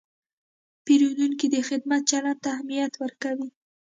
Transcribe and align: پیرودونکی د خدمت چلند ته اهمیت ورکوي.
پیرودونکی 0.85 1.47
د 1.51 1.55
خدمت 1.69 2.01
چلند 2.11 2.39
ته 2.43 2.47
اهمیت 2.55 2.93
ورکوي. 3.03 3.49